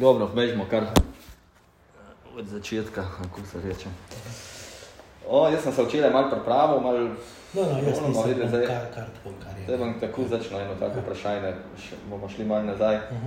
[0.00, 0.84] Dobro, bežimo kar
[2.36, 3.88] od začetka, kako se reče.
[5.28, 6.98] O, jaz sem se včeraj malo pripravil, malo...
[7.54, 9.64] No, no, jaz Ono, nisem vidite, bom zdaj- kar, kar tako, kar je.
[9.64, 12.96] Zdaj bom tako začel eno tako vprašanje, še, bomo šli malo nazaj.
[13.12, 13.26] Mhm.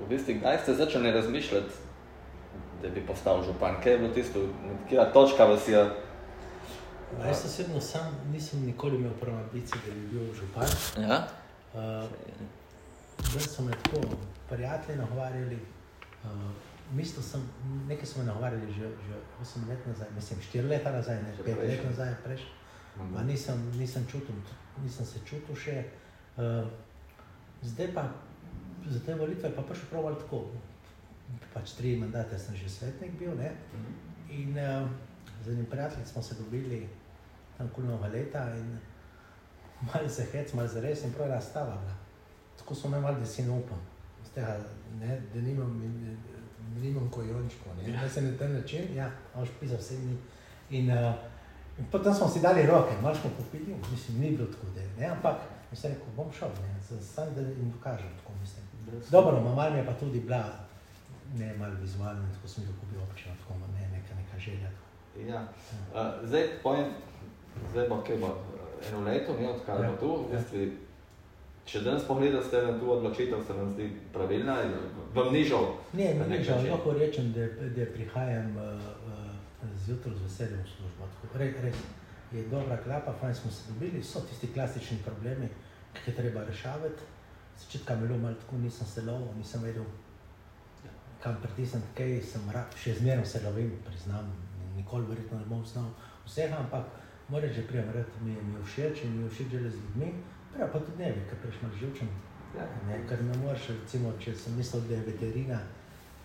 [0.00, 1.74] V bistvu, kdaj ste začeli razmišljati,
[2.82, 3.76] da bi postal župan?
[3.82, 4.40] Kaj je bilo tisto,
[4.88, 5.84] kjera točka vas je...
[7.18, 10.66] Ma, Jaz osebno sam nisem nikoli imel prve ambicije, da bi bil župan.
[11.08, 11.26] Ja?
[11.74, 12.08] Uh,
[13.22, 14.16] Zdaj so me tako
[14.48, 15.58] prijatelji nagovarjali,
[16.24, 16.30] uh,
[16.92, 17.48] mislil sem,
[17.88, 21.42] nekaj so me nagovarjali že, že 8 let nazaj, mislim 4 leta nazaj, ne Že
[21.42, 22.40] 5 let nazaj, prejš.
[23.10, 24.34] Ma nisem, nisem, čutil,
[24.82, 25.84] nisem se čutil še.
[26.36, 26.68] Uh,
[27.62, 28.08] zdaj pa
[28.86, 30.44] za te volitve pa prišel prav malo tako.
[31.54, 33.50] Pač tri mandate sem že svetnik bil, ne?
[34.30, 34.86] In uh,
[35.44, 36.88] z enim prijateljem smo se dobili
[37.58, 38.78] tam kul novega leta in
[39.92, 42.03] malo se hec, malo za res in prav je stava bila.
[42.64, 43.78] Tako smo me malo, da si ne upam.
[44.34, 44.56] Tega,
[45.00, 45.82] ne, da nimam,
[46.80, 50.16] nimam kojončko, ne, da se na ta način, ja, imaš pisal vse dni.
[50.70, 51.14] In, uh,
[51.78, 55.06] in potem smo si dali roke, malo smo popili, mislim, ni bilo tako, da, ne,
[55.06, 55.36] ampak
[55.72, 58.64] sem rekel, bom šel, ne, sam da jim dokažem, tako mislim.
[59.10, 60.44] Dobro, ma malo mi je pa tudi bila,
[61.34, 64.70] ne, malo vizualno, tako sem jo kupil občino, tako ne, neka, neka želja.
[65.28, 65.42] Ja.
[65.92, 66.86] Uh, zdaj, pojem,
[67.70, 69.90] zdaj bo, kaj bo, eh, eno leto, ne, odkar Ja.
[69.90, 70.58] bo tu, v bistvu,
[71.64, 74.56] če danes pogledate na tu odločitev, se vam zdi pravilna,
[75.14, 75.70] vam ni žal.
[75.92, 80.72] Ne, mi ni žal, lahko rečem, da, da prihajam uh, uh, zjutraj z veseljem v
[80.76, 81.08] službo.
[81.14, 81.82] Tako, Re, res
[82.32, 85.48] je dobra klapa, fajn smo se dobili, so tisti klasični problemi,
[85.92, 87.12] ki jih je treba rešavati.
[87.58, 89.84] Začetka bilo malo tako, nisem se lovil, nisem vedel,
[91.22, 94.32] kam pritisniti, kaj sem ra, še zmerno se lovim, priznam,
[94.76, 95.88] nikoli verjetno ne bom znal
[96.26, 96.90] vsega, ampak
[97.28, 100.12] moram že reči, mi je mi je všeč in mi je všeč z ljudmi,
[100.54, 102.08] prej pa tudi ne vem, ker prejš malo živčen.
[102.56, 102.66] Ja.
[102.88, 105.58] Ne, ker ne moreš, recimo, če sem mislil, da je veterina,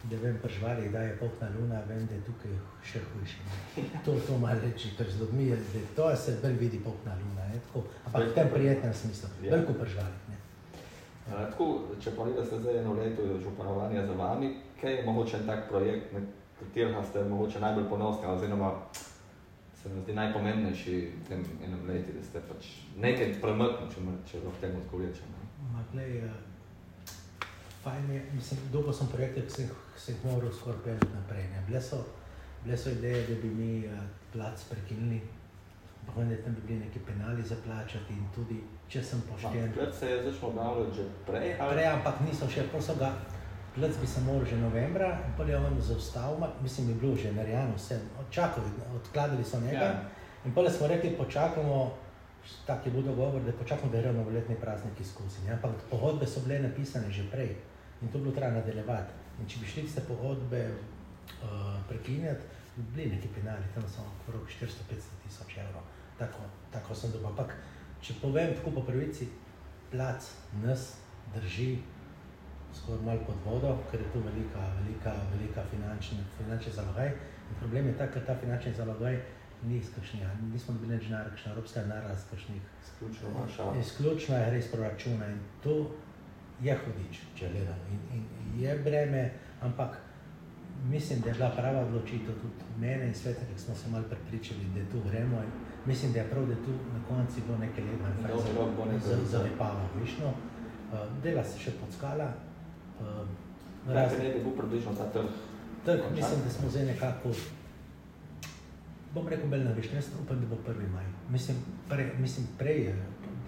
[0.04, 2.54] da vem pri živalih, da je polkna luna, vem, da je tukaj
[2.86, 3.42] še hujše.
[3.78, 4.02] ne.
[4.06, 7.48] To, to malo reči, ker z ljudmi je, da to se bolj vidi polkna luna,
[7.50, 9.52] ne, tako, ampak v tem prijetnem smislu, Ja.
[9.56, 10.22] veliko pri živalih.
[10.30, 10.38] Ne.
[11.30, 11.66] Uh, tako,
[12.02, 16.20] če pogledate zdaj eno leto županovanja za vami, kaj je mogoče en tak projekt, na
[16.60, 18.72] katerega ste mogoče najbolj ponosni, oziroma
[19.84, 22.68] se mi zdi najpomembnejši v tem enem letu, da ste pač
[23.00, 24.02] nekaj premaknili, če,
[24.32, 25.32] če lahko temu tako rečem.
[25.36, 25.48] ne.
[25.72, 27.50] Ma, glej, uh,
[27.84, 31.48] fajn je, mislim, dolgo sem projekte, ki sem, sem jih moral skoraj peljati naprej.
[31.54, 31.64] Ne.
[31.68, 32.02] Bile so,
[32.66, 34.04] bile so ideje, da bi mi uh,
[34.34, 35.22] plac prekinili,
[36.06, 38.60] pa vem, da tam bi bili neki penali za plačati in tudi,
[38.92, 39.72] če sem pošten.
[39.72, 41.78] Takrat se je začelo objavljati že prej, ali?
[41.78, 43.14] Prej, ampak niso še, prosto ga,
[43.76, 47.76] plec bi se moral že novembra, pol je on zaustavil, mislim, je bilo že narejeno
[47.76, 48.00] vse,
[48.32, 49.86] čakali, odkladali so njega.
[49.86, 50.04] Ja.
[50.46, 51.92] In pol smo rekli, počakamo,
[52.66, 55.46] tak je bil dogovor, da počakamo, da grejo novoletni prazniki skozi.
[55.46, 55.54] Ne?
[55.54, 57.56] Ampak pogodbe so bile napisane že prej
[58.02, 59.14] in to bi bilo treba nadaljevati.
[59.40, 64.48] In če bi šli te pogodbe uh, prekinjati, bi bili neki penali, tam so okrog
[64.48, 65.84] 400-500 tisoč evrov.
[66.20, 67.28] Tako, tako sem dobil.
[67.28, 67.56] Ampak
[68.02, 69.28] če povem tako po pravici,
[69.92, 70.24] plac
[70.64, 70.94] nas
[71.36, 71.78] drži
[72.74, 77.08] skoraj malo pod vodo, ker je tu velika, velika, velika finančni, finančni zalogaj.
[77.50, 79.20] In problem je ta, ker ta finančni zalogaj
[79.62, 82.62] ni iz kakšnega, nismo dobili nič denarja, kakšna evropska denarja iz kakšnih.
[82.84, 83.64] Izključno vaša.
[83.80, 85.92] Izključno je res proračuna in to
[86.62, 87.84] je hudič, če gledamo.
[87.90, 89.32] In, in je breme,
[89.62, 89.98] ampak
[90.86, 94.60] mislim, da je bila prava odločitev tudi mene in svetnika, ki smo se malo prepričali,
[94.76, 95.38] da tu gremo.
[95.38, 95.52] In
[95.86, 96.72] mislim, da je prav, da tu
[97.50, 97.84] na nekaj
[98.56, 100.28] rok bo nekaj za, za- za vipavo, višno.
[100.28, 102.34] Uh, dela se še pod skala.
[103.00, 103.28] Uh,
[103.88, 105.30] Kaj ne bi bil približno ta trg?
[105.86, 107.30] Trg, mislim, da smo zdaj nekako,
[109.14, 110.92] bom rekel, bolj na višnju, jaz upam, da bo 1.
[110.94, 111.06] maj.
[111.30, 111.58] Mislim,
[111.90, 112.96] pre, mislim prej, je,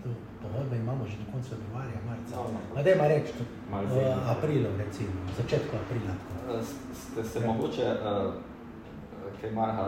[0.03, 0.09] to
[0.41, 2.35] pogodbe imamo že do konca februarja, marca.
[2.35, 2.59] No, no.
[2.75, 4.15] A dajmo reči, v zime.
[4.27, 6.13] aprilu, recimo, v začetku aprila.
[6.49, 6.63] Eh,
[6.95, 7.47] Ste se Ja.
[7.47, 8.33] mogoče uh,
[9.41, 9.85] kaj marha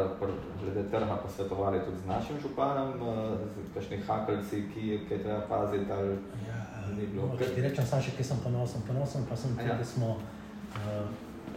[0.62, 3.18] glede trga posvetovali tudi z našim županom, uh,
[3.64, 6.10] z kakšni hakeljci, ki je kaj treba paziti ali
[6.48, 6.60] Ja,
[6.98, 7.28] Ni bilo.
[7.28, 8.82] no, ti rečem samo še, kaj sem ponosen.
[8.82, 9.78] Ponosen pa sem tudi, ja.
[9.78, 11.08] da smo uh,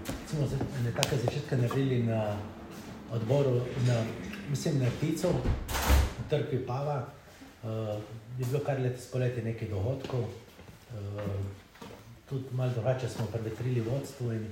[0.07, 2.37] recimo, za- ene take začetke naredili na
[3.13, 3.57] odboru,
[3.87, 3.97] na,
[4.51, 5.33] mislim, na Ticu,
[6.19, 7.05] na trg Pava.
[7.63, 7.99] Uh,
[8.39, 10.21] je bilo kar letos poleti nekaj dogodkov.
[10.21, 11.43] Uh,
[12.29, 14.47] tudi malo drugače smo prevetrili vodstvo in,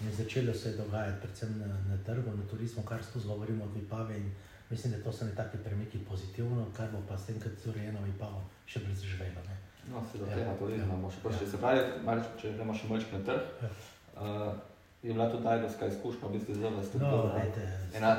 [0.00, 3.74] in začelo se je dogajati, predvsem na, na trgu, na turizmu, kar skozi govorimo od
[3.74, 4.16] Vipave.
[4.16, 4.30] In
[4.70, 7.70] mislim, da to so ne taki premiki pozitivno, kar bo pa s tem, kad je
[7.70, 9.42] urejeno Vipavo, še bolj zaživelo.
[9.88, 10.34] no, se do Ja.
[10.34, 10.84] tega tudi Ja.
[10.84, 11.46] imamo še prišli.
[11.46, 11.50] Ja.
[11.50, 13.70] Se pravi, malo, če gremo še malček na trg, Ja.
[14.16, 14.54] uh,
[15.02, 17.40] je bila tudi tajdoska izkušnja, v bistvu za vas tudi No, dobra.
[17.40, 17.64] ajde,
[17.94, 18.12] Ena,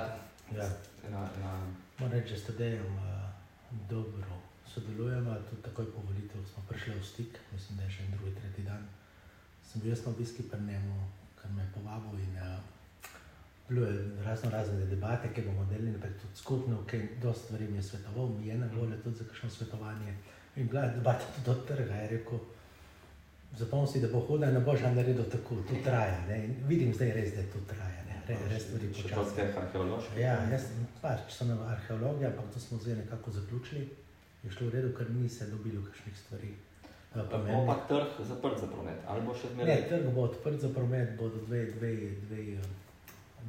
[0.51, 0.65] ja.
[1.03, 1.53] ena, ena,
[1.99, 3.29] Moram reči, da s Tadejem uh,
[3.89, 4.25] dobro
[4.65, 8.33] sodelujemo, tudi takoj po volitev smo prišli v stik, mislim, da je še en drugi,
[8.33, 8.87] tretji dan.
[9.63, 10.95] Sem bil jaz na obiski pri njemu,
[11.41, 12.59] ker me je povabil in uh,
[13.69, 17.67] bilo je razno razne debate, ki bomo delili naprej tudi skupno, ki je dosta stvari
[17.67, 20.15] mi je svetoval, mi je na voljo tudi za kakšno svetovanje.
[20.55, 22.39] In bila je debata tudi od trga, je rekel,
[23.57, 26.25] zapomni si, da bo huda, ne boš naredil tako, to traja.
[26.27, 26.45] Ne?
[26.45, 28.03] In vidim zdaj res, da to traja.
[28.07, 28.21] Ne?
[28.27, 29.31] Re, res stvari počasi.
[29.31, 30.21] Ste arheološki?
[30.21, 30.67] Ja, jaz
[31.01, 33.89] pač sem na arheologiji, ampak to smo zdaj nekako zaključili.
[34.43, 36.53] Je šlo v redu, ker ni se dobilo kakšnih stvari.
[37.15, 39.75] Bo pa trg zaprt za promet, ali bo še zmeraj?
[39.75, 41.93] Ne, trg bo odprt za promet, bodo dve, dve,
[42.29, 42.43] dve,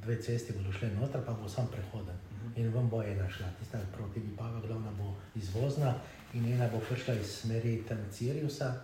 [0.01, 2.17] dve cesti bodo šle noter, pa bo sam prehoden.
[2.17, 2.61] Uh -huh.
[2.61, 5.95] In vam bo ena šla, tista proti Bipava, glavna bo izvozna
[6.35, 8.75] in ena bo prišla iz smeri tam Ciriusa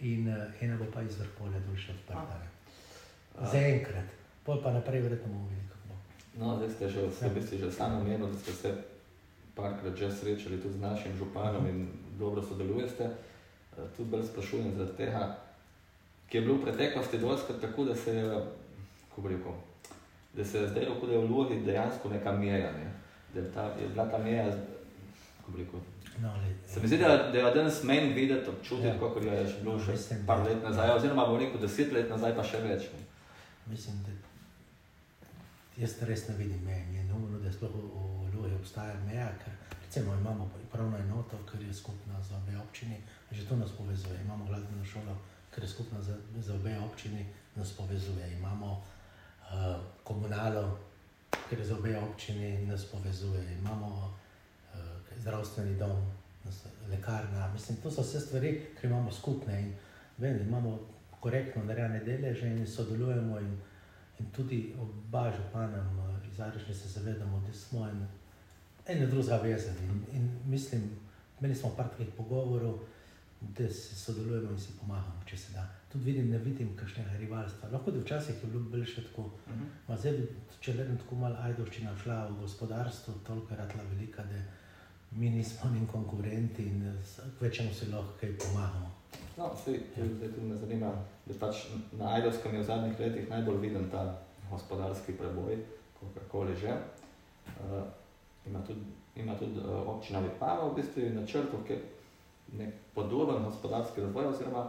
[0.00, 0.28] in
[0.60, 2.40] ena bo pa iz vrpolja duše odprta.
[3.52, 4.08] Zaenkrat,
[4.44, 5.94] pol pa naprej verjetno bomo videli, kako bo.
[6.44, 7.42] No, zdaj ste že, ja.
[7.46, 8.74] ste že sami omenili, da ste se
[9.54, 11.70] parkrat že srečali tudi z našim županom uh -huh.
[11.70, 11.88] in
[12.18, 13.10] dobro sodelujete.
[13.76, 15.38] Tudi bolj sprašujem zaradi tega,
[16.28, 18.40] ki je bilo v preteklosti dovolj tako, da se je,
[19.08, 19.52] kako bi rekel,
[20.34, 22.72] da se je zdaj lahko, da je v Ljubi dejansko neka meja.
[22.72, 22.92] Ne?
[23.34, 24.44] Da je, ta, je bila ta meja,
[25.40, 25.80] kako bi rekel.
[26.22, 26.34] No,
[26.66, 28.98] se mi zdi, da, da je danes meni videti, občutiti, ja.
[29.00, 32.36] kako je že bilo še mislim, par let nazaj, oziroma bo rekel deset let nazaj,
[32.36, 32.90] pa še več.
[32.92, 33.00] Ne?
[33.66, 34.12] Mislim, da
[35.80, 36.84] jaz res ne vidim meje.
[36.92, 39.61] Je nujno, da sploh v Ljubi obstaja meja, ker
[39.92, 42.96] recimo imamo pravno enoto, ker je skupna za obe občini,
[43.30, 44.20] že to nas povezuje.
[44.24, 45.16] Imamo glasbeno šolo,
[45.54, 48.32] ker je skupna za, za obe občini, nas povezuje.
[48.38, 50.78] Imamo uh, komunalo,
[51.50, 53.58] ker za obe občini nas povezuje.
[53.58, 53.88] Imamo
[54.74, 54.80] uh,
[55.20, 56.08] zdravstveni dom,
[56.44, 57.52] nas, lekarna.
[57.52, 59.74] Mislim, to so vse stvari, ki imamo skupne in
[60.18, 60.80] vem, imamo
[61.20, 63.40] korektno narejene deleže in sodelujemo.
[63.40, 63.60] In,
[64.18, 65.84] in tudi oba župana
[66.32, 68.06] iz Arišne se zavedamo, da smo en,
[68.86, 69.88] en drugega vezani.
[69.90, 70.82] In, in mislim,
[71.40, 72.78] imeli smo par takih pogovorov,
[73.40, 77.68] da se sodelujemo in si pomagamo, če se da tudi vidim, ne vidim kakšnega rivalstva.
[77.72, 79.22] Lahko da včasih je bilo bolj še tako.
[79.22, 79.64] Uh mhm.
[79.88, 79.98] -huh.
[79.98, 80.20] Zdaj,
[80.60, 84.42] če le tako malo ajdovščina šla v gospodarstvo, toliko ratla velika, da
[85.10, 86.98] mi nismo njim konkurenti in
[87.38, 88.90] kvečemu se lahko kaj pomagamo.
[89.38, 90.92] No, sej, zdaj tudi me zanima,
[91.26, 91.56] da pač
[91.92, 94.18] na Ajdovskem je v zadnjih letih najbolj viden ta
[94.50, 95.56] gospodarski preboj,
[96.00, 96.72] kakorkoli že.
[97.60, 97.82] Uh,
[98.46, 98.80] ima tudi,
[99.16, 101.82] ima tudi uh, občina Vipava v bistvu načrtov, ki je
[102.58, 104.68] nek podoben gospodarski razvoj oziroma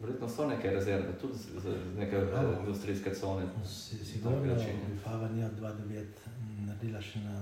[0.00, 3.42] Verjetno so neke rezerve, tudi za neke no, industrijske cone.
[4.04, 4.56] Sigurno
[5.04, 6.04] Fava ni od 2-9
[6.66, 7.34] naredila še na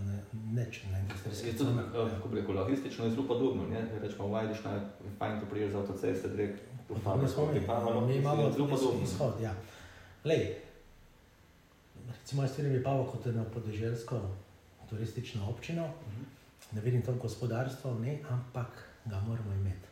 [0.55, 1.82] neč na industrijske cone.
[1.82, 3.84] Je tudi, kako bi rekel, logistično je zelo podobno, ne?
[4.02, 4.81] Rečemo, v Vajdišna je
[5.19, 9.06] fajn, to priješ za avtoceste, direkt v Fava, skopi Fava, no, mi imamo zelo podobno.
[9.06, 9.54] Izhod, ja.
[10.25, 10.43] Lej,
[12.08, 14.20] recimo jaz vidim Pavo kot eno podeželsko
[14.90, 16.23] turistično občino, uh mhm.
[16.23, 16.75] -huh.
[16.75, 18.69] ne vidim to gospodarstvo, ne, ampak
[19.05, 19.88] ga moramo imeti.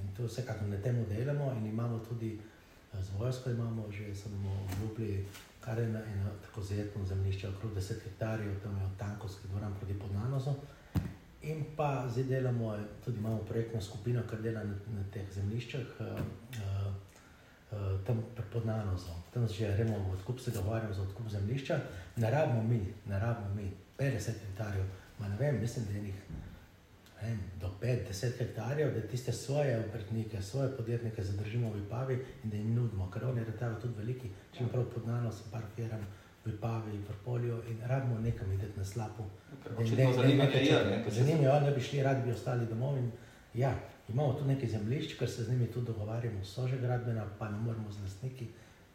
[0.00, 4.66] In to vsekakor na tem delamo, in imamo tudi eh, z vojsko, imamo že samo
[4.72, 5.26] obljubili,
[5.60, 9.74] kar je na eno tako zetno zemljišče, okrog 10 hektarjev, tam je od Tankovski dvoran
[9.74, 10.50] proti Podnanozu.
[11.42, 16.20] In pa zdaj delamo, tudi imamo projektno skupino, ki dela na, na teh zemljiščih, uh,
[17.72, 18.20] uh, tam
[18.52, 19.22] pod Nanozom.
[19.32, 21.80] Tam že gremo v odkup, se dogovarjamo za odkup zemljišča.
[22.16, 24.84] Ne rabimo mi, ne rabimo mi 50 hektarjev,
[25.18, 26.14] ma ne vem, mislim, da je njih
[27.22, 32.14] vem, do 5-10 hektarjev, da tiste svoje obrtnike, svoje podjetnike zadržimo v Vipavi
[32.44, 36.04] in da jim nudimo, ker oni retajo tudi veliki, če prav podnano so par firm
[36.44, 39.24] v Vipavi, v Polju in rabimo nekam ideti na slapu.
[41.08, 43.10] Zanimivo je, da bi šli, radi bi ostali domov in
[43.54, 43.74] ja,
[44.08, 47.58] imamo tu nekaj zemljišč, ker se z njimi tudi dogovarjamo, so že gradbena, pa ne
[47.58, 48.48] moramo z lastniki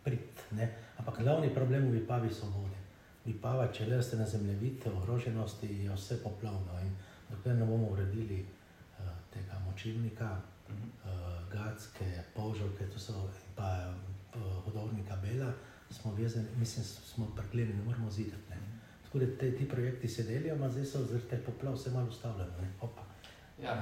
[0.03, 0.69] prid, ne?
[0.97, 2.84] ampak glavni problem v Vipavi so vode.
[3.25, 6.91] Vipava, če le ste na zemljevite, ogroženosti, je vse poplavno in
[7.29, 10.29] dokler ne bomo uredili uh, tega močilnika,
[10.69, 10.89] uh -huh.
[11.09, 13.93] uh, Gatske, Požovke, to so pa
[14.35, 15.53] uh, hodovnika Bela,
[15.89, 18.49] smo vezani, mislim, smo preklenili, ne moramo zidati.
[18.49, 18.57] Ne.
[19.03, 22.51] Tako da te, ti projekti se delijo, ampak zdaj so zaradi poplav vse malo ustavljeni.
[23.63, 23.81] Ja,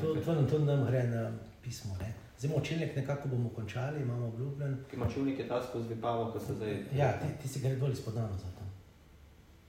[0.00, 1.96] to, to, to nam gre na pismo.
[2.00, 2.12] Ne.
[2.38, 4.78] Zdaj, močilnik nekako bomo končali, imamo obljubljen.
[4.96, 6.84] Močilnik je ta skozi Vipavo, ko se zdaj...
[6.94, 8.64] Ja, ti, ti si gre dol izpod nano za to.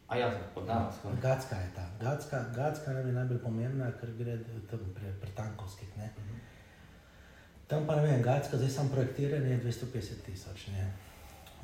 [0.07, 0.91] A ja, podano.
[1.21, 1.85] Gatska je ta.
[2.01, 4.37] Gatska, Gatska nam je najbolj pomembna, ker gre
[4.69, 5.89] tam pri, pri tankovskih.
[5.95, 6.07] Uh mhm.
[6.07, 6.39] -huh.
[7.67, 10.69] Tam pa ne vem, Gatska, zdaj sam projektiran je 250 tisoč.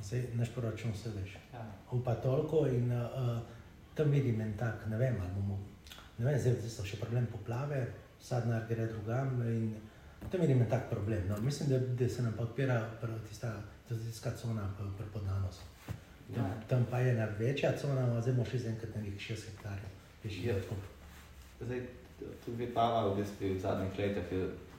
[0.04, 1.38] Zdaj naš proračun se veš.
[1.54, 1.66] Ja.
[1.92, 3.40] Upa toliko in uh,
[3.96, 5.60] tam vidim en tak, ne vem, ali bomo,
[6.18, 7.86] ne vem, zdaj, so še problem poplave,
[8.22, 9.76] sadnar gre drugam in
[10.32, 11.28] tam vidim en tak problem.
[11.30, 12.80] No, mislim, da, da se nam pa odpira
[13.30, 13.54] tista,
[13.90, 15.64] tista cona pri podnanosti.
[16.36, 16.62] Tam, ja.
[16.68, 19.94] tam pa je ena večja cona, zdaj imamo še enkrat nekaj 6 hektarjev.
[20.44, 20.56] Ja.
[21.62, 21.84] Zdaj,
[22.44, 24.34] tu bi pa v, bistvu v zadnjih letih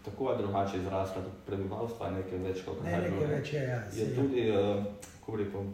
[0.05, 3.53] tako ali drugače izrasla, tudi prebivalstvo je nekaj več kot ne, nekaj bilo, več.
[3.53, 4.85] Je, ja, je tudi, uh,
[5.19, 5.71] kako rekel,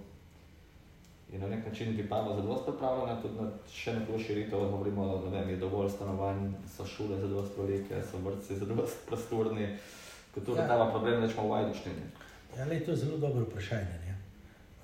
[1.34, 5.30] je na nek način Vipava zelo pripravljena, tudi na še na to širitev, govorimo, da
[5.38, 9.66] vem, je dovolj stanovanj, so šole zelo velike, so vrtci zelo prostorni,
[10.34, 10.68] kot tudi ja.
[10.68, 12.06] ta problem rečemo v Vajduštini.
[12.58, 13.98] Ja, le, to je zelo dobro vprašanje.
[14.06, 14.14] Ne?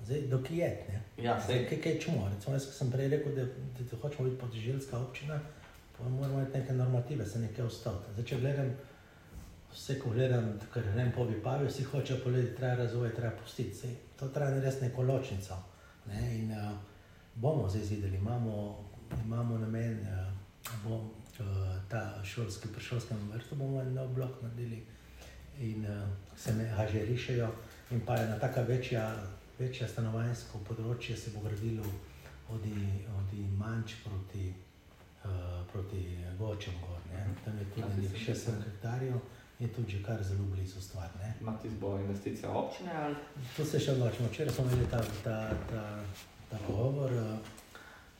[0.03, 1.01] Zdaj, dok je, ne?
[1.23, 2.27] Ja, Zdaj, kaj, kaj čemo?
[2.35, 3.47] Recimo, jaz sem prej rekel, da,
[3.79, 5.39] da, da hočemo biti podeželjska občina,
[5.97, 8.11] pa moramo imeti neke normative, se nekaj ostati.
[8.17, 8.71] Zdaj, če gledam,
[9.71, 13.77] vse, ko gledam, kar grem po Vipavi, vsi hočejo povedati, treba razvoj, treba pustiti.
[13.77, 15.63] Zdaj, to treba narediti neko ločnico.
[16.07, 16.37] Ne?
[16.37, 16.77] In uh,
[17.35, 18.83] bomo zdaj videli, imamo,
[19.25, 20.33] imamo namen, uh,
[20.83, 21.45] bom, uh,
[21.89, 24.85] ta šolski, pri šolskem vrtu bomo en nov blok naredili
[25.59, 27.51] in uh, se me že rišejo.
[27.91, 29.15] In pa je na taka večja,
[29.59, 31.83] večja stanovanjsko področje se bo gradilo
[32.49, 32.63] od,
[33.17, 34.53] od manjč proti,
[35.23, 36.99] uh, proti Gočem gor.
[37.13, 37.25] Ne?
[37.45, 39.19] Tam je tudi nekaj 60 hektarjev
[39.61, 41.09] je tudi že kar zelo blizu stvar.
[41.41, 42.91] Imate zbo investicije občine?
[42.93, 43.15] Ali?
[43.57, 44.27] To se še odločimo.
[44.27, 45.37] Včeraj smo imeli ta, ta,
[45.69, 45.83] ta,
[46.49, 47.13] ta pogovor.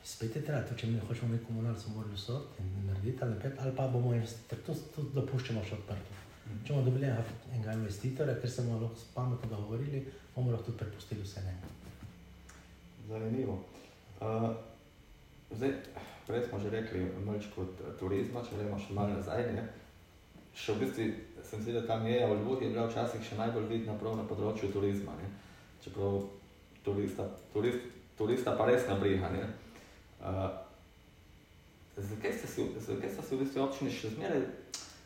[0.04, 2.38] Spet je treba, če mi ne hočemo imeti komunalno, smo morali vse
[2.86, 6.16] narediti, ali, pet, ali pa bomo investitorji, to, to dopuščamo še odprto.
[6.46, 6.62] Mm.
[6.66, 10.02] Če bomo dobili enega investitorja, ker se bomo lahko pametno dogovorili,
[10.34, 11.54] bomo lahko tudi prepustili vse ne.
[13.10, 13.60] Zanimivo.
[14.22, 14.48] Uh,
[15.54, 15.78] zdaj,
[16.26, 19.46] prej smo že rekli, malo kot turizma, če gremo še malo nazaj.
[19.54, 19.81] Ne?
[20.52, 21.04] Še v bistvu
[21.42, 24.16] sem se videl, da tam je, v Ljubljani je bila včasih še najbolj vidna prav
[24.16, 25.14] na področju turizma.
[25.20, 25.28] Ne?
[25.84, 26.20] Čeprav
[26.84, 29.30] turista, turist, turista pa res nabriha.
[30.22, 30.48] Uh,
[31.96, 34.44] zakaj ste se v bistvu občini še zmeraj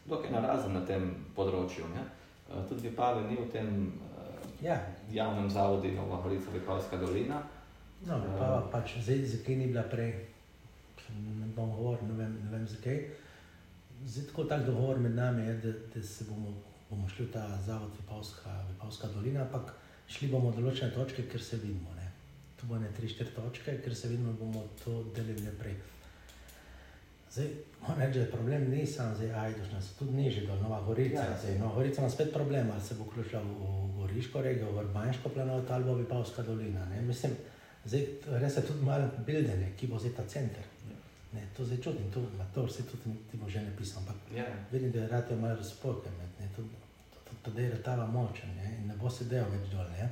[0.07, 1.89] dokaj narazen na tem področju?
[1.95, 2.07] Ne?
[2.51, 3.71] Uh, tudi Vipave ni v tem
[4.03, 4.79] uh, ja.
[5.11, 7.43] javnem zavodu Nova Horica, Vipavska dolina.
[8.07, 10.13] No, Vipava uh, pač zdaj, zakaj ni bila prej,
[11.17, 13.01] ne bom govoril, ne vem, ne vem zakaj.
[14.05, 16.55] Zdaj, tako tak dogovor med nami je, da, da se bomo,
[16.91, 19.75] bomo šli v ta zavod Vipavska, Vipavska dolina, ampak
[20.09, 21.95] šli bomo v določene točke, ker se vidimo.
[21.97, 22.11] Ne.
[22.57, 25.77] Tu bo ne tri, štiri točke, ker se vidimo, da bomo to delili naprej.
[27.37, 27.49] Zdaj,
[27.83, 31.21] moram reči, da je problem ni samo zdaj Ajdošna, se tudi niže do Nova Gorica.
[31.21, 34.71] Ja, zdaj, Nova Gorica ima spet problem, ali se bo vključila v, v Goriško regijo,
[34.73, 36.87] v Urbansko planovto ali bo Vipavska dolina.
[36.89, 37.03] Ne.
[37.03, 37.33] Mislim,
[37.85, 38.07] zdaj,
[38.41, 40.65] res je tudi malo bildenje, ki bo zdaj ta center.
[41.37, 42.23] Ne, to zdaj čutim, to,
[42.55, 44.49] to vse tudi ti bo že napisal, ampak yeah.
[44.49, 44.69] Ja.
[44.73, 46.63] vidim, da je rado malo razpoke med, ne, to,
[47.13, 49.91] to, to, to da je retava močen, ne, in ne bo se del več dol,
[49.99, 50.09] ne.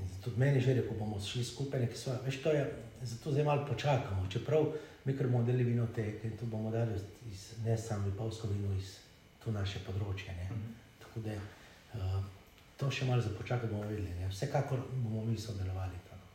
[0.00, 2.64] In tudi meni že rekel, bomo šli skupaj, nekaj svoje, veš, to je,
[3.02, 4.66] zato zdaj malo počakamo, čeprav
[5.04, 6.98] mi kar bomo delili vino teke in tu bomo dali
[7.30, 8.96] iz, ne samo vipavsko vino iz
[9.44, 10.48] tu naše področje, ne.
[10.50, 10.72] Mm -hmm.
[11.04, 11.34] Tako da,
[11.94, 12.24] uh,
[12.76, 14.28] to še malo za počakati bomo videli, ne.
[14.28, 16.26] Vsekakor bomo mi sodelovali, tako.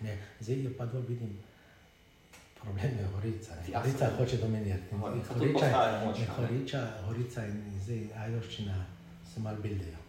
[0.00, 1.38] Ne, zdaj je pa dol vidim,
[2.62, 3.52] problem je Horica.
[3.74, 4.94] Horica hoče dominirati.
[5.38, 5.64] Horica,
[6.36, 8.84] Horica, Horica in zdaj Ajdoščina
[9.34, 10.00] se mal bildejo.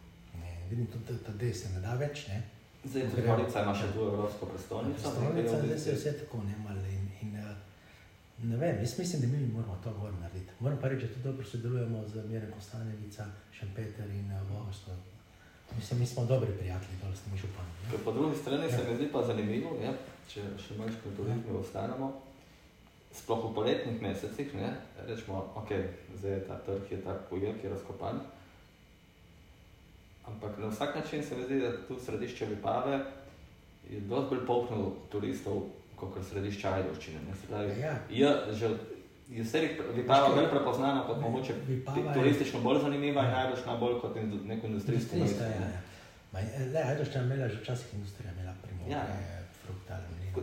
[0.70, 2.28] Vidim tudi, da te se ne da več.
[2.28, 2.42] Ne.
[2.84, 5.02] Zdaj tudi Horica ima še drugo evropsko prestolnico.
[5.02, 6.78] Prestolnica, zdaj se vse tako ne mal.
[6.92, 7.56] In, in, eh,
[8.50, 10.58] ne vem, jaz mislim, da mi moramo to gor narediti.
[10.60, 13.28] Moram pa reči, da tudi dobro sodelujemo z Mirem Kostanjevica,
[13.60, 14.92] Šempeter in eh, Vogosto.
[15.76, 18.04] Mislim, mi smo dobri prijatelji, dole s temi župani.
[18.06, 18.78] Po drugi strani ja.
[18.78, 19.94] se mi zdi pa zanimivo, ja,
[20.30, 21.60] če še malo še turizmu ja.
[21.60, 22.12] ostanemo
[23.14, 24.74] sploh v poletnih mesecih, ne,
[25.08, 25.70] rečemo, ok,
[26.18, 28.22] zdaj je ta trg je tako ujel, ki je razkopan.
[30.26, 33.00] Ampak na vsak način se mi zdi, da tu središče Vipave
[33.90, 35.62] je dosti bolj polknil turistov,
[35.96, 37.20] kot središče Ajdovščine.
[37.82, 37.96] Ja.
[38.10, 38.70] je že
[39.30, 39.62] je vse
[39.96, 41.54] Vipava bolj prepoznana kot mogoče
[42.14, 45.44] turistično bolj zanimiva in Ajdovščina bolj kot neko industrijsko mesto.
[45.44, 45.82] Ja, ja.
[46.74, 49.43] Le, Ajdovščina imela že včasih industrija, imela primorje, ja.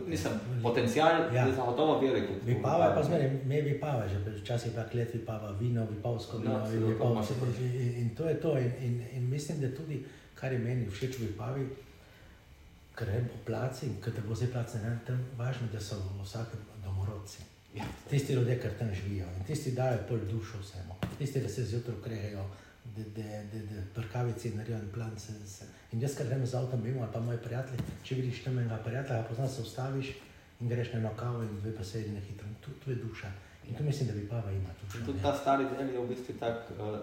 [0.07, 0.33] Mislim,
[0.63, 1.45] potencial ja.
[1.45, 2.29] je zagotovo velik.
[2.45, 6.87] Vipava je pa zmeraj, me vipava, že včasih pa klet vipava, vino, vipavsko vino, no,
[6.87, 7.23] vipava,
[7.59, 8.57] in, in to je to.
[8.57, 10.03] In, in, in mislim, da tudi,
[10.35, 11.67] kar je meni všeč v vipavi,
[12.95, 16.59] ker je po placi, ker te bo zdaj placi, ne, tam važno, da so vsakem
[16.83, 17.43] domorodci.
[17.75, 17.83] Ja.
[18.09, 20.95] Tisti ljudje, ki tam živijo in tisti dajo pol dušo vsemu.
[21.17, 22.43] Tisti, da se zjutraj ukrejajo,
[22.95, 25.19] da, da, da, da prkavici naredijo en plan.
[25.19, 25.65] Se, se.
[25.91, 28.77] In jaz, ker grem z avtom mimo, ali pa moji prijatelji, če vidiš tam enega
[28.85, 30.11] prijatelja, poznaš se ustaviš
[30.59, 32.47] in greš na eno kavo in dve pa sedi na hitro.
[32.65, 33.31] To, to je duša.
[33.69, 34.69] In to mislim, da bi pava ima.
[35.05, 36.71] Tudi ta stari del je v bistvu tak.
[36.79, 36.99] Uh,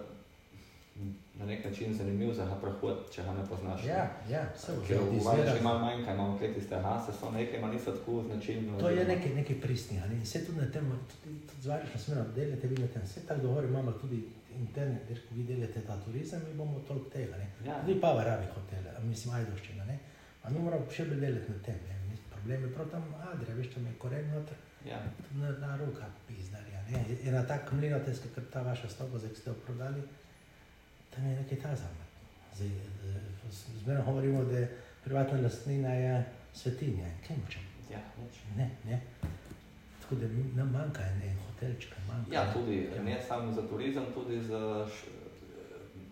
[1.39, 3.83] Na nek način zanimiv za prehod, če ga ne poznaš.
[3.87, 5.05] Ja, ja, vse v redu.
[5.13, 8.79] V Vajnu še malo manjka, imamo kaj tiste hase, so nekaj, ima niso tako značilno.
[8.81, 10.09] To je nekaj, nekaj pristnega.
[10.11, 10.17] Ne?
[10.25, 14.19] Vse tudi na tem, tudi, tudi zvarišno smerno delite, vidite, vse tako dogovor imamo tudi
[14.57, 17.37] interne, ker vi delate ta turizem, mi bomo toliko tega.
[17.65, 17.81] Ja.
[17.85, 19.85] Vi pa varabi hotele, mislim, ajdoščina.
[19.85, 19.99] Ne?
[20.43, 21.79] A mi moramo še bolj delati na tem.
[21.87, 22.17] Ne?
[22.31, 24.59] Problem je prav tam Adria, veš, tam je koren noter.
[24.85, 24.99] Ja.
[25.35, 26.83] Na, na roka pizdarja.
[26.89, 27.03] Ne?
[27.23, 30.03] Je na tak mlinoteska, ker ta vaša stavba, zdaj ste jo prodali,
[31.15, 32.07] tam je nekaj tazama.
[33.83, 34.63] Zmerno govorimo, da
[35.03, 36.15] privatna lastnina je
[36.53, 37.11] svetinja.
[37.27, 37.67] Kaj močem?
[37.91, 37.99] Ja,
[38.55, 39.01] ne, ne.
[40.09, 41.93] Tako da nam manjka en hotelček.
[42.07, 43.03] Manjka, ja, tudi ja.
[43.03, 44.87] ne samo za turizem, tudi za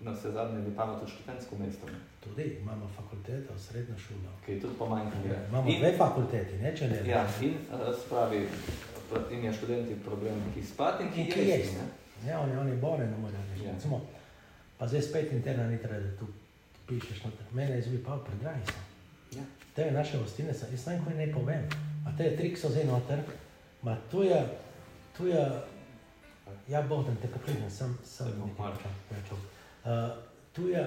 [0.01, 1.86] na vse zadnje vipava tudi študentsko mesto.
[1.86, 1.98] Ne?
[2.24, 4.32] Tudi imamo fakulteto, srednjo šolo.
[4.46, 5.30] Ki je tudi pomanjkanje.
[5.30, 7.01] Ja, imamo in, dve fakulteti, ne če ne.
[7.10, 8.48] Ja, in uh, spravi,
[9.32, 11.88] in je študenti problem, ki spati in ki, in ki jesti.
[12.27, 13.66] Ja, oni, oni bore ne morejo reči.
[13.66, 13.74] Ja.
[13.74, 14.01] Recimo,
[14.77, 16.27] pa zdaj spet interna ni treba, da tu
[16.88, 17.24] pišeš.
[17.24, 18.86] No, mene je zvi pa predragi so.
[19.39, 19.44] Ja.
[19.75, 21.66] Te je naše ostine, jaz sem nekaj ne povem.
[22.06, 23.25] A te je trik so zdaj noter,
[23.88, 24.39] ma tu je,
[25.17, 25.44] tu je,
[26.67, 29.39] ja bohdem te kapline, sem, sem nekaj čakal.
[29.88, 30.12] Uh,
[30.51, 30.84] tu je,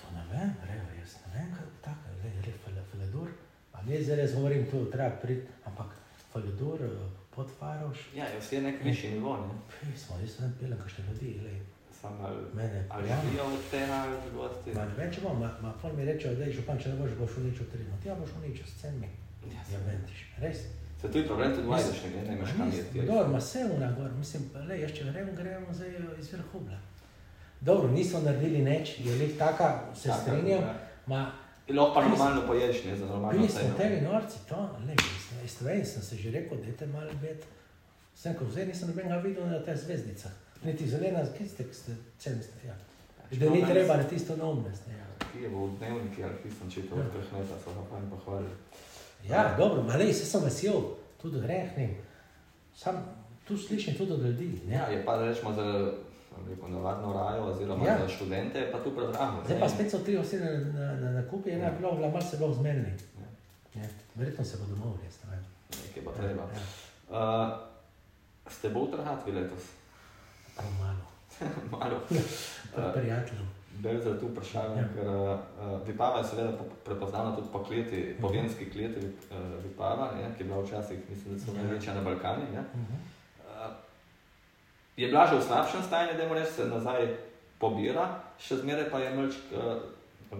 [0.00, 1.52] to ne vem, rejo, jaz ne vem,
[1.84, 3.30] tako, le, le, fele, feledur,
[3.72, 5.94] a ne zdaj res govorim tu, treba priti, ampak
[6.32, 7.06] feledur, uh,
[7.36, 8.08] podfaroš.
[8.18, 9.62] Ja, jaz je nek višji nivo, ne?
[9.78, 11.54] Pismo, jaz sem pilem kakšne ljudi, le.
[12.02, 14.04] Samo mene, ali živijo od tega
[14.34, 14.72] gosti?
[14.74, 16.98] Ma ne vem, če bom, ma, ma pol mi reče, da je župan, če ne
[16.98, 17.86] boš, boš v ničo tri.
[17.86, 19.10] No, ti ja boš v ničo, s cenmi.
[19.46, 20.64] Ja, ja ventiš, res.
[21.02, 23.06] Se tu je problem tudi vajdaš, ne, ne imaš kam jeti.
[23.06, 26.78] Dobro, ma se una gor, mislim, le, jaz če gremo, gremo zdaj iz Vrhubla.
[27.60, 30.74] Dobro, nismo naredili neč, je lih taka, se taka, strinjam, ja.
[31.06, 31.32] ma...
[31.68, 34.94] Lahko pa normalno poješ, ne, za normalno Bili smo tebi norci, to, ne,
[35.42, 37.44] mislim, sem se že rekel, dajte malo bet.
[38.14, 40.28] Sem ko vzeli, nisem nobenega videl na te zvezdice.
[40.64, 42.74] Niti zelena, ki ste, ki ste ceniste, ja.
[43.30, 45.26] Da ni treba na tisto neumnost, ja.
[45.32, 47.04] Ki je v dnevniki, ali ki sem čital, ja.
[47.04, 48.54] od neta, so ga pa jim pohvalili.
[49.28, 50.80] Ja, ja, dobro, malo se sem vesel,
[51.22, 51.96] tudi grehnim.
[52.74, 52.96] Sam
[53.44, 54.60] tu slišim tudi od ljudi.
[54.66, 54.74] Ne?
[54.74, 55.92] Ja, je pa rečemo za
[56.48, 57.98] rekel, navadno rajo, oziroma ja.
[58.02, 59.42] za študente, pa tu predrago.
[59.44, 61.78] Zdaj pa spet so tri osebe na, na, na kupi, ena je ja.
[61.78, 62.92] bila, malo se bo zmenili.
[63.74, 63.82] Ja.
[64.14, 65.38] Verjetno se bo domov res, ne.
[65.86, 66.42] Nekaj pa treba.
[66.42, 66.64] Ja.
[67.08, 69.62] Uh, ste bolj trhatvi letos?
[70.56, 71.06] Pa malo.
[71.80, 72.00] malo.
[72.94, 73.61] Prijatelj.
[73.78, 74.88] Bel za to vprašanje, ja.
[74.94, 76.52] ker uh, Vipava je seveda
[76.84, 78.36] prepoznana tudi po kleti, po mhm.
[78.36, 81.62] venski kleti uh, Vipava, je, ki je bila včasih, mislim, da so ja.
[81.62, 82.42] največja na Balkani.
[82.42, 82.66] Uh -huh.
[83.38, 83.72] uh,
[84.96, 87.16] je bila že v slabšem stanju, da moraš se nazaj
[87.58, 89.82] pobira, še zmeraj pa je mlč, uh,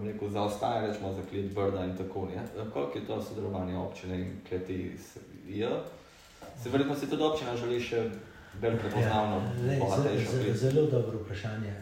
[0.03, 2.69] rekel, zaostaja rečemo za klet Brda in tako ne.
[2.73, 4.97] Koliko je to sodelovanje občine in kleti
[5.47, 5.69] je?
[6.63, 8.09] Se verjetno si tudi občina želi še
[8.61, 10.53] bolj prepoznavno, ja.
[10.53, 11.73] Zelo dobro vprašanje.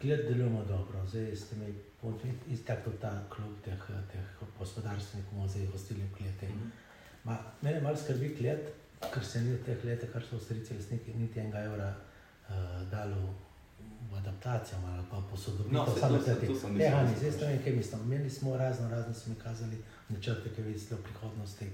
[0.00, 1.74] Klet delujemo dobro, zdaj ste mi
[2.66, 6.46] tako ta klub teh, teh gospodarstvenikov, zdaj gostili v klete.
[6.46, 6.70] Mm -hmm.
[7.24, 8.72] Ma, mene malo skrbi klet,
[9.14, 13.34] ker se ni v teh letih, kar so ustvarjalci resniki, niti enega evra uh, dalo
[14.10, 15.72] v adaptacijo ali pa posodobitev.
[15.72, 16.46] No, samo te ti.
[16.82, 18.00] Ja, ni, zdaj ste vem, kaj mislim.
[18.02, 19.76] Imeli smo razno, razno smo kazali
[20.08, 21.66] načrte, ki vidite v prihodnosti,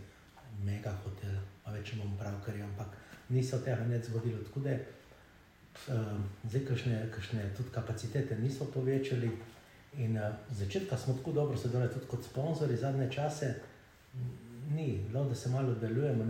[0.65, 2.87] mega hotel, pa več imamo prav, ker je, ampak
[3.29, 4.43] niso tega ne zgodilo.
[4.45, 5.04] Tako da, uh,
[6.45, 9.31] zdaj, kakšne, kakšne tudi kapacitete nismo povečali.
[9.95, 13.55] In uh, začetka smo tako dobro sodelovali, tudi kot sponzorji zadnje čase.
[14.75, 16.25] Ni, bilo, da se malo delujemo.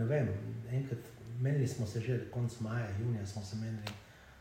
[0.71, 0.99] Enkrat
[1.39, 3.93] menili smo se že konec maja, junija smo se menili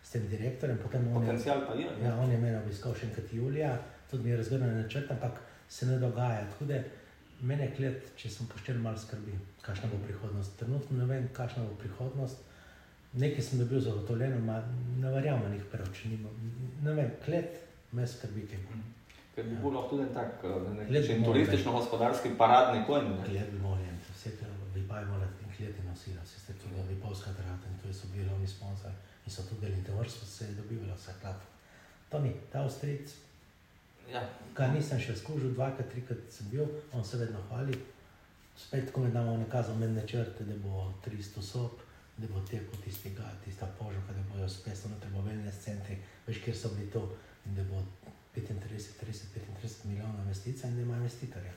[0.03, 0.79] s tem direktorjem.
[1.15, 1.89] Potencial pa je.
[2.05, 3.79] Ja, on je meni obiskal še enkrat julija,
[4.11, 6.45] tudi mi je razgrnil načrt, ampak se ne dogaja.
[6.51, 6.83] Tako da
[7.41, 10.59] mene klet, če sem pošten, malo skrbi, kakšna bo prihodnost.
[10.59, 12.45] Trenutno ne vem, kakšna bo prihodnost
[13.15, 14.63] nekaj sem dobil zagotovljeno,
[15.01, 16.05] ne verjamem njih preveč.
[16.83, 17.61] Ne vem, klet
[17.93, 18.49] me skrbi.
[19.35, 19.61] Ker bi ja.
[19.61, 23.11] bilo tudi tak eh, turistično-gospodarski paradni konj.
[23.27, 27.01] Klet bi moral, vse te bi pa imeli in kleti nosila, se ste tudi bi
[27.03, 28.91] polska trata in to so bili glavni sponsor
[29.27, 31.43] in so tudi delili te vrste, se je dobivalo vse klap.
[32.11, 33.15] To ni, ta ostric,
[34.13, 34.23] ja.
[34.55, 37.79] kar nisem še skužil, dvakrat, trikrat sem bil, on se vedno hvali.
[38.57, 41.81] Spet, ko mi damo nekazal med načrte, da bo 300 sob,
[42.17, 45.97] da bo tekel tistega, tista požoga, da bojo spet na trgovinne centre,
[46.27, 47.03] veš, kjer so bili to,
[47.47, 47.83] in da bo
[48.37, 51.53] 35, 30, 35 milijonov investicij in da ima investitorja.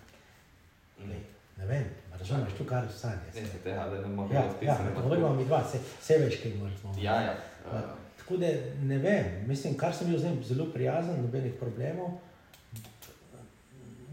[1.00, 1.12] Mm.
[1.58, 1.86] Ne vem,
[2.20, 3.32] razumeš, tu kar stanje.
[3.36, 6.54] Ne, ne, tega, da ne moremo ja, ja, govorimo mi dva, se, se veš, kaj
[6.56, 6.94] moramo.
[7.02, 7.38] Ja, ja.
[7.66, 7.80] Uh.
[8.18, 8.48] Tako da
[8.82, 12.18] ne vem, mislim, kar sem bil z njim zelo prijazen, nobenih problemov,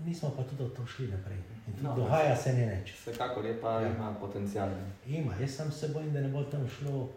[0.04, 1.38] nismo pa tudi to šli naprej.
[1.82, 2.92] No, dogaja se ne neč.
[2.92, 3.88] Vsekakor je pa ja.
[3.88, 4.68] ima potencijal.
[5.06, 7.08] Ima, jaz sem se bojim, da ne bo tam šlo,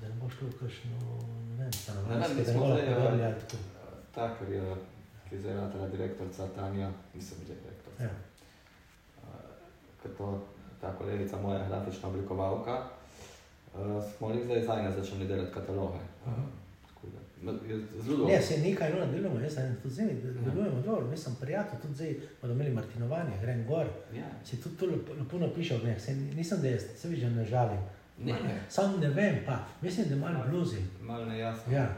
[0.00, 0.90] da ne bo šlo kakšno,
[1.58, 3.56] ne vem, stanovanjske, da ne bo lahko govorili tako.
[4.14, 4.74] Tak, ker je,
[5.28, 7.92] ki je zdaj ratela direktorca Tanja, nisem že direktor.
[8.00, 8.10] Ja.
[10.02, 10.32] Ker to,
[10.80, 12.82] ta kolegica moja grafična oblikovalka,
[13.74, 16.02] uh, smo li zdaj zadnje začeli delati kataloge.
[16.26, 16.61] Uh -huh.
[17.42, 21.94] Ne, se nekaj no, delamo, jaz sem tudi zdaj, delujemo dobro, mi smo prijatelji, tudi
[21.94, 23.86] zdaj bodo imeli martinovanje, grem gor.
[24.14, 24.28] Ja.
[24.44, 24.86] Si tudi tu
[25.18, 27.82] lepo napišel, ne, se, nisem da jaz, se vidiš, ne žalim.
[28.18, 28.60] Ne, ne.
[28.68, 30.76] Sam ne vem, pa mislim, da malo bluzi.
[31.00, 31.72] Malo nejasno.
[31.72, 31.88] Ja.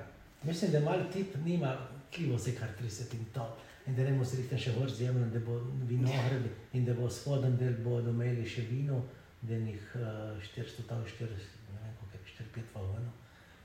[0.42, 1.76] Mislim, da mal tip nima
[2.14, 3.56] kljivo se kar 30 in to.
[3.86, 6.94] In da ne bomo se rihten še vrst zemljo, da bo vino hrbi in da
[6.94, 9.02] bo spodem del bodo imeli še vino,
[9.42, 11.36] da njih uh, 400, 400,
[11.74, 13.12] ne vem, koliko je 4-5 valo.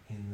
[0.10, 0.34] In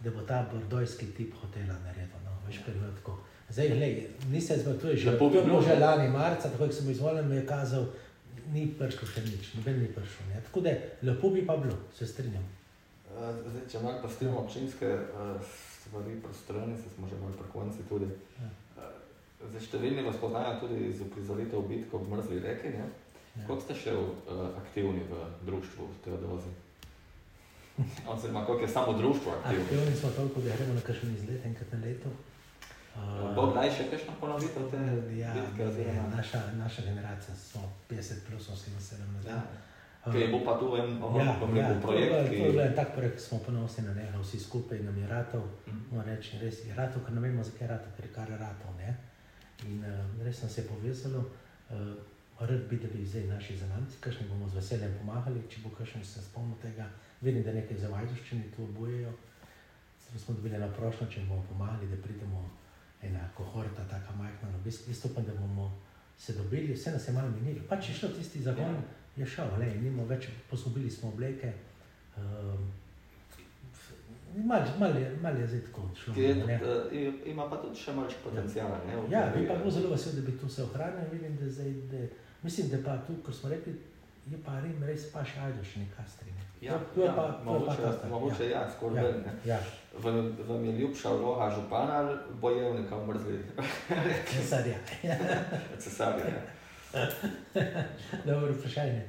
[0.00, 3.18] da bo ta bordojski tip hotela naredil, no, veš, kar je tako.
[3.48, 3.94] Zdaj, glej,
[4.30, 7.86] nisem je že, bilo že lani marca, tako, ko sem izvoljen, mi je kazal,
[8.52, 10.42] ni prišlo še nič, noben ni prišel, ne.
[10.44, 12.44] Tako da, lepo bi pa bilo, se strinjam.
[13.08, 14.92] Zdaj, če malo postimo občinske
[15.88, 18.08] stvari, prostorni, se smo že malo pri konci tudi.
[18.38, 18.52] Ja.
[19.48, 22.86] Zdaj, številni vas poznajo tudi iz uprizoritev bitkov v mrzli reki, ne.
[23.38, 23.44] Ja.
[23.46, 23.94] Koliko ste še
[24.60, 26.52] aktivni v društvu Teodozi?
[28.08, 29.64] Oziroma, koliko je samo društvo aktivno?
[29.64, 32.08] Aktivni smo toliko, da gremo na kakšen izlet enkrat na leto.
[32.96, 34.80] Uh, Bo kdaj še kakšno ponovitev te
[35.16, 35.62] ja, bitke?
[35.86, 39.28] Ja, naša, naša generacija smo 50 plus 78.
[39.28, 39.42] Ja.
[40.06, 42.10] Uh, Kaj bo pa tu en ja, bom ja, rekel, projekt?
[42.12, 44.98] To, ki- to je bil en tak projekt, smo ponosni na njega, vsi skupaj nam
[44.98, 45.42] je ratov.
[45.66, 45.78] Mhm.
[45.90, 48.70] Moram reči, res je ratov, ker ne vemo, zakaj je ratov, ker je kar ratov.
[48.78, 48.96] Ne?
[49.66, 51.24] In uh, res nam se je povezalo.
[51.70, 51.94] Uh,
[52.40, 56.04] rad bi, da bi zdaj naši zanamci, kakšni bomo z veseljem pomagali, če bo kakšen
[56.04, 56.86] se spomnil tega.
[57.20, 59.12] Vidim, da nekaj za vajduščini tu obojejo.
[60.06, 62.44] Zato smo dobili na prošlo, če bomo pomagali, da pridemo
[63.02, 64.88] ena kohorta, taka majhna na obisk.
[64.88, 65.72] Jaz upam, da bomo
[66.18, 67.64] se dobili, vse nas je malo minilo.
[67.68, 68.76] Pač je šel tisti zagon,
[69.16, 71.52] je šel, le, nimo več, posubili smo obleke.
[72.16, 72.68] Um,
[74.36, 76.14] Mal, mal, mal je zdaj tako šlo.
[76.14, 76.58] Ki je, ne.
[76.58, 78.76] tudi, uh, ima pa tudi še malce potencijala.
[78.86, 81.08] ne, Ja, bi pa eh, bil zelo vesel, da bi to se ohranil.
[81.12, 82.02] Vidim, da zdaj, da,
[82.42, 83.72] mislim, da pa tu, kot smo rekli,
[84.30, 86.44] je pa Rim res pa še ajdo še nekaj strine.
[86.60, 89.34] Ja, to je ja, pa, to je pa mogoče, ta mogoče ja, skoraj ja, ne.
[89.44, 89.58] ja.
[90.02, 93.38] Vam, vam je ljubša vloga župana ali bojevnika v mrzli
[94.32, 94.78] Cesarja.
[95.82, 96.24] cesarja?
[96.94, 97.06] Ja.
[98.26, 99.06] Dobro vprašanje.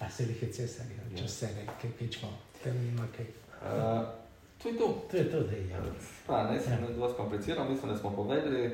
[0.00, 2.28] A se jih je cesarja, če vse ne, kaj pičmo,
[2.62, 3.26] tam nima kaj.
[3.64, 4.25] Uh,
[4.66, 5.06] to je to.
[5.10, 5.68] To je to, da je.
[5.68, 5.78] Ja.
[6.26, 6.88] Pravi, ne sem Ja.
[6.88, 8.72] dovolj kompliciral, mislim, da smo povedali, uh,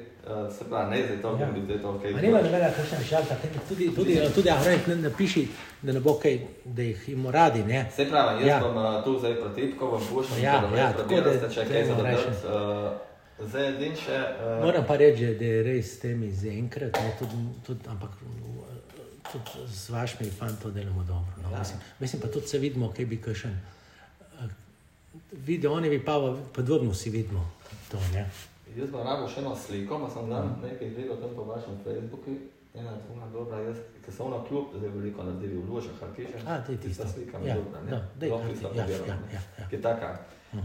[0.52, 1.46] se pravi, ne zdaj to, Ja.
[1.46, 2.12] bi zdaj to A kaj.
[2.12, 3.34] nima nobena kakšna šalta,
[3.68, 5.48] tudi, tudi, tudi Ahrej ne napiši,
[5.82, 7.86] da ne bo kaj, da jih imamo radi, ne?
[7.96, 8.60] Se pravi, jaz Ja.
[8.60, 12.46] bom uh, tu zdaj pretipkal, vam puščam, Ja, da ja, tako da če kaj zadržati.
[12.46, 14.16] Uh, zdaj edin še...
[14.38, 18.10] Uh, Moram pa reči, da je res s temi zaenkrat, ne, tudi, tudi, ampak
[19.32, 21.32] tudi z vašimi fanti to delamo dobro.
[21.42, 21.50] No.
[21.52, 21.58] Ja.
[21.58, 23.50] Mislim, mislim pa tudi se vidimo, kaj bi kakšen.
[23.50, 23.81] eh,
[25.34, 26.18] Video, oni bi pa
[26.52, 27.50] podobno si vidimo
[27.90, 27.96] to.
[28.12, 28.30] Ne?
[28.76, 32.36] Jaz bom rabo še eno sliko, ma sem dan nekaj gledal tam po vašem Facebooku.
[32.74, 36.40] Ena tuna dobra, jaz, ki so ona kljub, zdaj veliko naredili v Ložah, Harkišem.
[36.46, 36.82] A, tisto.
[36.82, 37.90] Tista slika mi Ja, dobra, ne?
[37.90, 37.98] da,
[38.30, 39.28] karti, isto ja, ja, ne?
[39.30, 39.66] ja, ja.
[39.68, 40.08] Ki je taka.
[40.52, 40.58] Uh,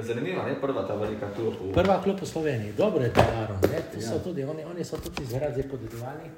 [0.00, 1.54] zanimiva, ne prva ta velika kljub.
[1.60, 3.58] v- Prva klub v Sloveniji, dobro je to Aron.
[3.64, 3.82] Ne?
[3.92, 4.18] Tu so Ja.
[4.20, 6.30] tudi, oni, oni so tudi izgrad zdaj podedovali.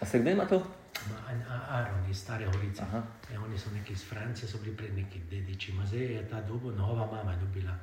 [0.00, 0.62] A se kdaj ima to?
[1.68, 2.82] Aron iz Stare Horice.
[3.32, 5.72] Ja, oni so neki iz Francije, so bili pred neki dediči.
[5.86, 7.74] Zdaj je ta doba, nova mama je dobila.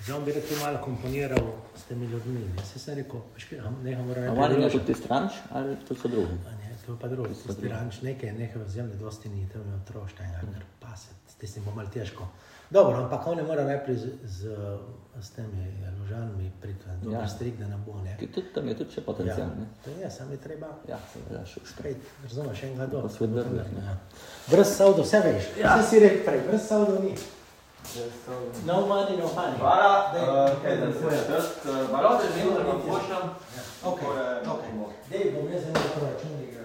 [0.00, 2.40] Zdaj on bi rekel malo komponiral s temi ljudmi.
[2.56, 3.20] Ne, se sem rekel,
[3.82, 4.78] nekaj mora A oni imajo reči.
[4.78, 6.32] tudi ti stranč ali to so drugi?
[7.00, 11.34] Pa drugo, tisti ranč, nekaj, nekaj vzemne, dosti ni, to je otroštvo, kar pase, s
[11.54, 12.26] tem bo malo težko.
[12.70, 14.54] Dobro, ampak on ne mora najprej z, z,
[15.20, 15.64] s temi
[16.00, 17.20] ložanami priti, dober Ja.
[17.20, 17.28] ja.
[17.28, 18.14] strik, da ne bo, ne.
[18.20, 19.66] Ki tudi tam je tudi še Ja, potencial, ne?
[19.84, 23.02] to je, sam je treba Ja, seveda, še šprejt, razumeš, enega dol.
[23.02, 23.42] Pa svet ne.
[23.86, 23.96] Ja.
[24.50, 25.74] Brez savdo, vse veš, ja.
[25.76, 27.14] vse si rekel prej, brez savdo ni.
[28.66, 29.56] No money, no honey.
[29.58, 31.18] Hvala, Daj, uh, kaj daj, da se daj.
[31.18, 33.24] četrt, uh, malo držim, da vam pošljam.
[33.84, 34.00] Ok,
[34.46, 34.64] ok.
[35.10, 36.59] Dej, bom jaz eno proračun, da ga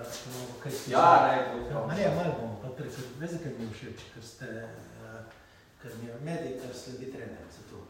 [0.65, 0.91] kaj si.
[0.91, 4.23] Ja, ne, Ma ne, malo bom, pa prej, ker veš, zakaj mi je všeč, ker
[4.25, 4.49] ste,
[5.05, 5.21] uh,
[5.81, 7.85] ker mi je medij, ker sledi trener, zato.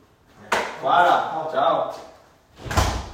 [0.82, 3.05] Hvala, čau.